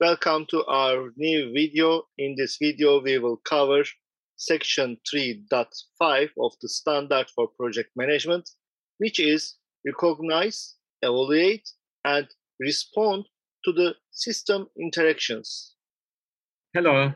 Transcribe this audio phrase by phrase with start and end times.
[0.00, 2.04] Welcome to our new video.
[2.16, 3.84] In this video, we will cover
[4.36, 8.48] section 3.5 of the standard for project management,
[8.96, 11.68] which is recognize, evaluate,
[12.06, 12.26] and
[12.58, 13.26] respond
[13.66, 15.74] to the system interactions.
[16.72, 17.12] Hello.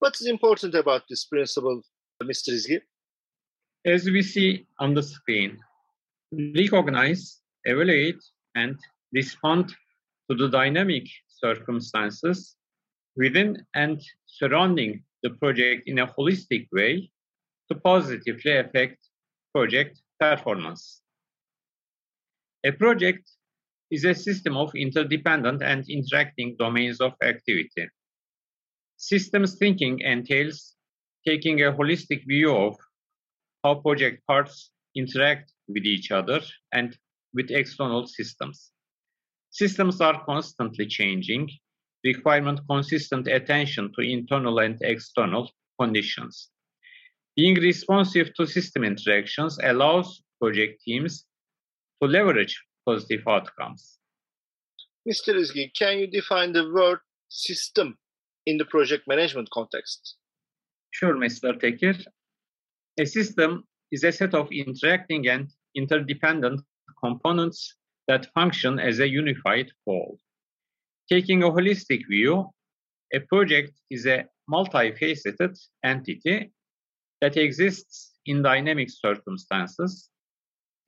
[0.00, 1.80] What is important about this principle,
[2.24, 2.48] Mr.
[2.48, 2.80] Izgi?
[3.86, 5.58] As we see on the screen,
[6.32, 8.20] recognize, evaluate,
[8.56, 8.76] and
[9.12, 9.72] respond
[10.28, 11.04] to the dynamic
[11.42, 12.56] circumstances
[13.16, 17.10] within and surrounding the project in a holistic way
[17.70, 18.98] to positively affect
[19.54, 21.02] project performance.
[22.64, 23.28] A project
[23.90, 27.88] is a system of interdependent and interacting domains of activity.
[28.96, 30.76] Systems thinking entails
[31.26, 32.76] taking a holistic view of
[33.62, 36.40] how project parts interact with each other
[36.72, 36.96] and
[37.34, 38.72] with external systems.
[39.52, 41.50] Systems are constantly changing,
[42.04, 46.48] requirement consistent attention to internal and external conditions.
[47.36, 51.26] Being responsive to system interactions allows project teams
[52.02, 53.98] to leverage positive outcomes.
[55.06, 55.34] Mr.
[55.34, 57.98] Izgi, can you define the word system
[58.46, 60.16] in the project management context?
[60.92, 61.60] Sure, Mr.
[61.60, 62.02] Tekir.
[62.98, 66.62] A system is a set of interacting and interdependent
[67.04, 67.76] components
[68.08, 70.18] that function as a unified whole.
[71.08, 72.50] Taking a holistic view,
[73.12, 76.52] a project is a multifaceted entity
[77.20, 80.08] that exists in dynamic circumstances,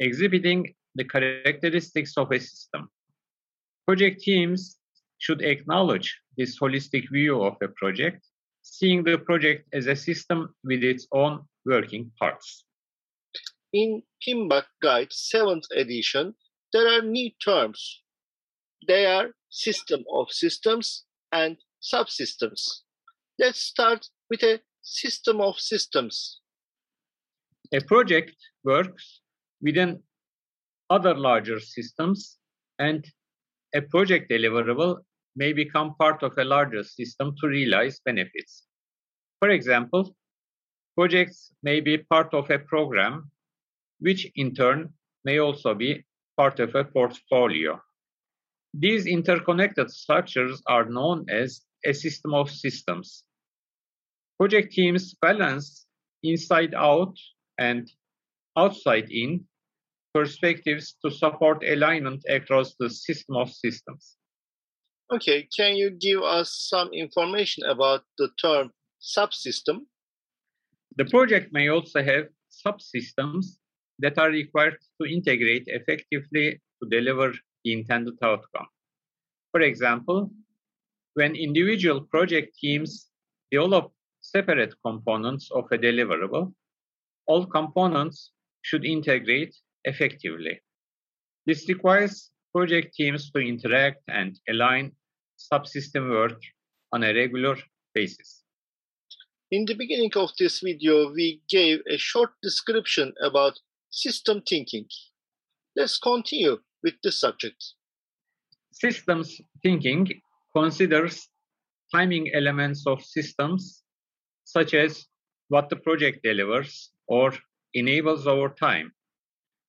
[0.00, 2.88] exhibiting the characteristics of a system.
[3.86, 4.78] Project teams
[5.18, 8.24] should acknowledge this holistic view of a project,
[8.62, 12.64] seeing the project as a system with its own working parts.
[13.72, 16.34] In PMBOK Guide 7th edition,
[16.74, 18.02] there are new terms.
[18.86, 22.60] They are system of systems and subsystems.
[23.38, 26.40] Let's start with a system of systems.
[27.72, 28.34] A project
[28.64, 29.20] works
[29.62, 30.02] within
[30.90, 32.38] other larger systems
[32.80, 33.06] and
[33.74, 34.98] a project deliverable
[35.36, 38.64] may become part of a larger system to realize benefits.
[39.38, 40.14] For example,
[40.96, 43.30] projects may be part of a program,
[44.00, 44.92] which in turn
[45.24, 46.04] may also be
[46.36, 47.80] part of a portfolio.
[48.72, 53.24] These interconnected structures are known as a system of systems.
[54.38, 55.86] Project teams balance
[56.22, 57.16] inside out
[57.58, 57.88] and
[58.56, 59.44] outside in
[60.12, 64.16] perspectives to support alignment across the system of systems.
[65.12, 69.80] Okay, can you give us some information about the term subsystem?
[70.96, 72.26] The project may also have
[72.66, 73.58] subsystems
[73.98, 77.32] that are required to integrate effectively to deliver
[77.64, 78.66] the intended outcome.
[79.52, 80.30] For example,
[81.14, 83.08] when individual project teams
[83.50, 86.52] develop separate components of a deliverable,
[87.26, 88.32] all components
[88.62, 90.60] should integrate effectively.
[91.46, 94.92] This requires project teams to interact and align
[95.52, 96.40] subsystem work
[96.92, 97.56] on a regular
[97.94, 98.42] basis.
[99.50, 103.58] In the beginning of this video, we gave a short description about
[103.94, 104.86] system thinking.
[105.76, 107.62] Let's continue with this subject.
[108.72, 110.08] Systems thinking
[110.54, 111.28] considers
[111.94, 113.84] timing elements of systems,
[114.44, 115.06] such as
[115.48, 117.32] what the project delivers or
[117.74, 118.92] enables over time.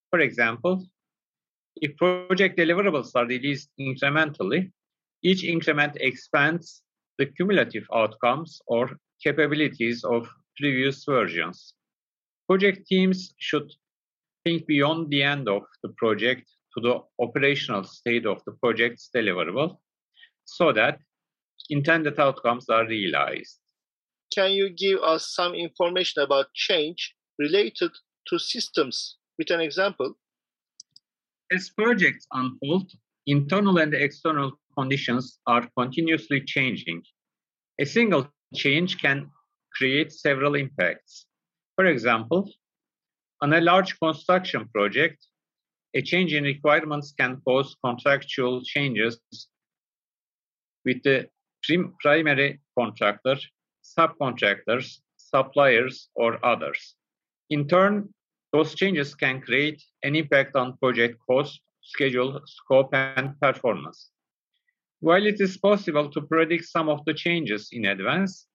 [0.10, 0.84] For example,
[1.76, 4.72] if project deliverables are released incrementally,
[5.22, 6.82] each increment expands
[7.20, 8.92] the cumulative outcomes or
[9.24, 11.74] capabilities of previous versions.
[12.48, 13.72] Project teams should
[14.46, 16.44] think beyond the end of the project
[16.76, 19.78] to the operational state of the project's deliverable
[20.46, 21.00] so that
[21.70, 23.60] intended outcomes are realized.
[24.34, 27.92] Can you give us some information about change related
[28.28, 30.14] to systems with an example?
[31.52, 32.92] As projects unfold,
[33.28, 37.02] internal and external conditions are continuously changing.
[37.80, 39.30] A single change can
[39.74, 41.26] create several impacts.
[41.76, 42.50] For example,
[43.42, 45.28] on a large construction project,
[45.94, 49.20] a change in requirements can cause contractual changes
[50.84, 51.28] with the
[52.02, 53.38] primary contractor,
[53.84, 56.96] subcontractors, suppliers, or others.
[57.50, 58.14] In turn,
[58.52, 64.10] those changes can create an impact on project cost, schedule, scope, and performance.
[65.00, 68.48] While it is possible to predict some of the changes in advance,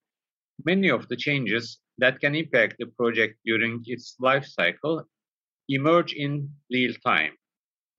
[0.64, 5.04] many of the changes that can impact the project during its life cycle
[5.68, 7.32] emerge in real time.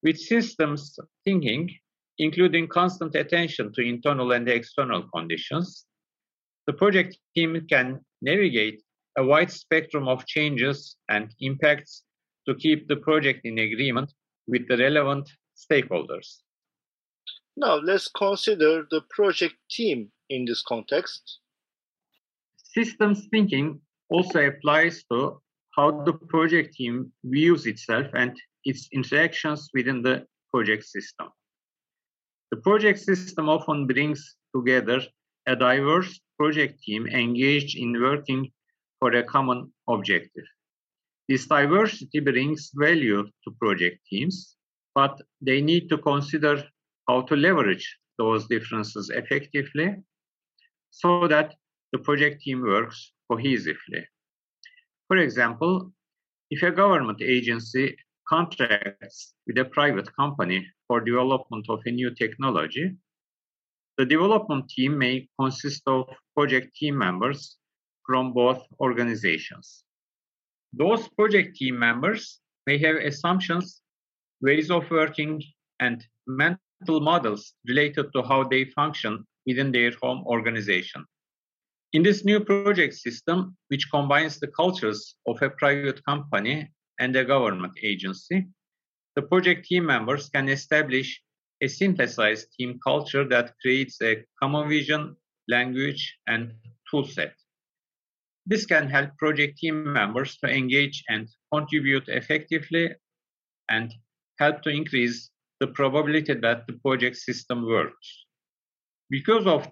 [0.03, 1.69] With systems thinking,
[2.17, 5.85] including constant attention to internal and external conditions,
[6.67, 8.81] the project team can navigate
[9.17, 12.03] a wide spectrum of changes and impacts
[12.47, 14.11] to keep the project in agreement
[14.47, 16.39] with the relevant stakeholders.
[17.57, 21.39] Now, let's consider the project team in this context.
[22.73, 25.41] Systems thinking also applies to
[25.75, 28.35] how the project team views itself and
[28.65, 31.29] its interactions within the project system.
[32.51, 35.01] The project system often brings together
[35.47, 38.51] a diverse project team engaged in working
[38.99, 40.43] for a common objective.
[41.29, 44.57] This diversity brings value to project teams,
[44.93, 46.63] but they need to consider
[47.07, 49.95] how to leverage those differences effectively
[50.89, 51.55] so that
[51.93, 54.03] the project team works cohesively.
[55.07, 55.91] For example,
[56.49, 57.95] if a government agency
[58.27, 62.95] contracts with a private company for development of a new technology,
[63.97, 67.57] the development team may consist of project team members
[68.05, 69.83] from both organizations.
[70.73, 73.81] Those project team members may have assumptions,
[74.41, 75.43] ways of working,
[75.79, 81.05] and mental models related to how they function within their home organization.
[81.93, 87.25] In this new project system, which combines the cultures of a private company and a
[87.25, 88.47] government agency,
[89.15, 91.21] the project team members can establish
[91.61, 95.17] a synthesized team culture that creates a common vision,
[95.49, 96.53] language, and
[96.91, 97.33] toolset.
[98.45, 102.95] This can help project team members to engage and contribute effectively
[103.67, 103.93] and
[104.39, 105.29] help to increase
[105.59, 108.25] the probability that the project system works.
[109.09, 109.69] Because of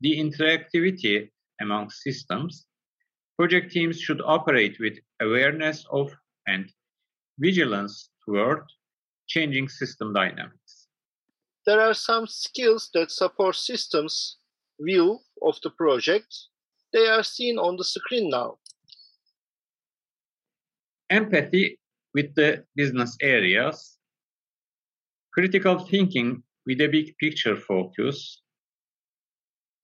[0.00, 1.30] the interactivity
[1.60, 2.66] among systems,
[3.36, 6.12] project teams should operate with awareness of
[6.46, 6.70] and
[7.38, 8.62] vigilance toward
[9.26, 10.88] changing system dynamics.
[11.66, 14.36] There are some skills that support systems
[14.80, 16.34] view of the project.
[16.92, 18.58] They are seen on the screen now.
[21.10, 21.78] Empathy
[22.12, 23.98] with the business areas,
[25.32, 28.42] critical thinking with a big picture focus,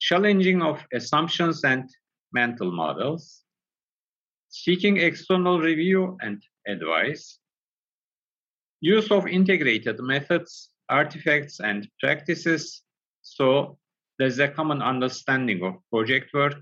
[0.01, 1.89] challenging of assumptions and
[2.33, 3.43] mental models,
[4.49, 7.39] seeking external review and advice,
[8.81, 12.83] use of integrated methods, artifacts, and practices
[13.23, 13.79] so
[14.19, 16.61] there's a common understanding of project work,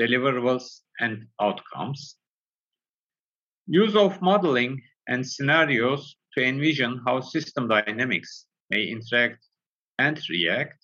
[0.00, 2.16] deliverables, and outcomes.
[3.66, 9.44] Use of modeling and scenarios to envision how system dynamics may interact
[9.98, 10.78] and react,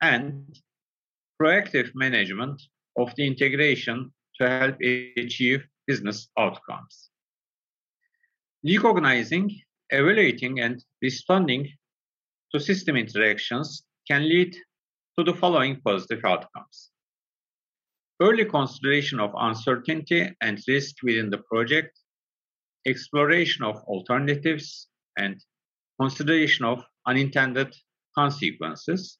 [0.00, 0.58] and
[1.40, 2.60] proactive management
[2.96, 4.76] of the integration to help
[5.16, 7.10] achieve business outcomes.
[8.64, 9.56] Recognizing,
[9.90, 11.68] evaluating, and responding
[12.52, 14.56] to system interactions can lead
[15.18, 16.90] to the following positive outcomes.
[18.20, 21.98] Early consideration of uncertainty and risk within the project,
[22.86, 25.40] exploration of alternatives, and
[26.00, 27.74] consideration of unintended
[28.14, 29.18] consequences,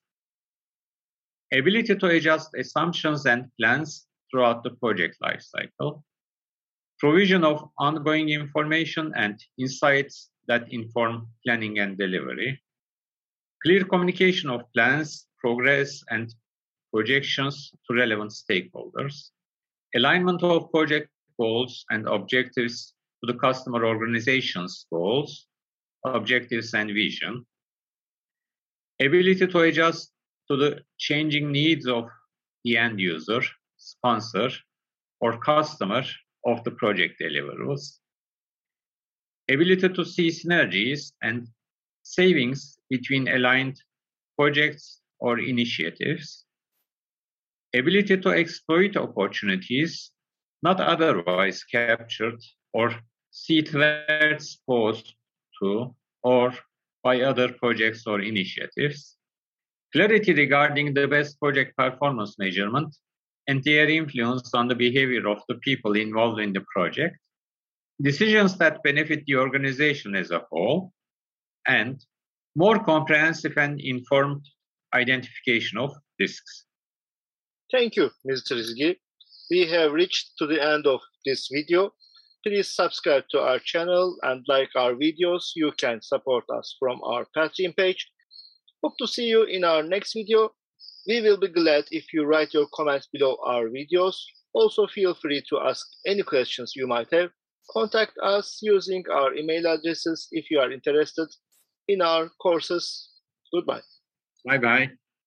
[1.53, 6.03] ability to adjust assumptions and plans throughout the project lifecycle,
[6.99, 12.61] provision of ongoing information and insights that inform planning and delivery,
[13.63, 16.35] clear communication of plans, progress, and
[16.93, 19.31] projections to relevant stakeholders,
[19.95, 25.47] alignment of project goals and objectives to the customer organization's goals,
[26.05, 27.45] objectives, and vision,
[29.01, 30.13] ability to adjust
[30.51, 32.09] to the changing needs of
[32.65, 33.41] the end user,
[33.77, 34.51] sponsor,
[35.21, 36.03] or customer
[36.47, 37.99] of the project deliverables,
[39.51, 41.49] ability to see synergies and
[42.03, 43.81] savings between aligned
[44.37, 46.47] projects or initiatives,
[47.75, 50.13] ability to exploit opportunities
[50.63, 52.41] not otherwise captured
[52.73, 52.95] or
[53.31, 55.15] see threats posed
[55.61, 56.53] to or
[57.03, 59.18] by other projects or initiatives,
[59.93, 62.95] clarity regarding the best project performance measurement
[63.47, 67.17] and their influence on the behavior of the people involved in the project,
[68.03, 70.93] decisions that benefit the organization as a whole,
[71.67, 72.05] and
[72.55, 74.45] more comprehensive and informed
[74.95, 76.65] identification of risks.
[77.71, 78.53] Thank you, Mr.
[78.53, 78.97] Izgi.
[79.51, 81.93] We have reached to the end of this video.
[82.45, 85.53] Please subscribe to our channel and like our videos.
[85.55, 88.09] You can support us from our Patreon page.
[88.83, 90.51] Hope to see you in our next video.
[91.07, 94.17] We will be glad if you write your comments below our videos.
[94.53, 97.31] Also, feel free to ask any questions you might have.
[97.71, 101.29] Contact us using our email addresses if you are interested
[101.89, 103.11] in our courses.
[103.53, 103.83] Goodbye.
[104.47, 104.91] Bye bye.